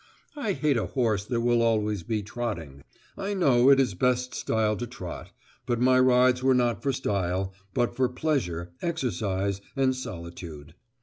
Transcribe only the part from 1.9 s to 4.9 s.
be trotting. I know it is best style to